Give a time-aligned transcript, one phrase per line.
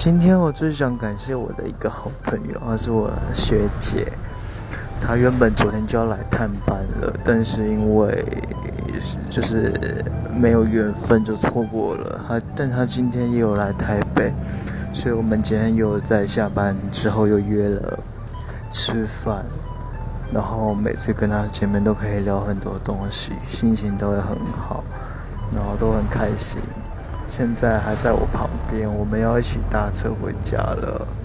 [0.00, 4.10] 今天我最想感谢我的一个好朋友，她是我学姐。
[4.98, 8.24] 她原本昨天就要来探班了，但是因为
[9.28, 10.02] 就是
[10.34, 12.18] 没有缘分就错过了。
[12.26, 14.32] 她，但她今天也有来台北，
[14.90, 17.98] 所以我们今天又在下班之后又约了
[18.70, 19.44] 吃饭。
[20.32, 24.34] 然后每次跟她见面都可以聊很多东西，心情都会很
[24.66, 24.82] 好，
[25.54, 26.58] 然后都很开心。
[27.30, 31.19] 现在还在我旁边，我们要一起搭车回家了。